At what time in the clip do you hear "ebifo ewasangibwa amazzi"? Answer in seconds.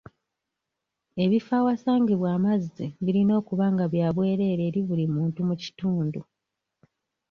1.23-2.85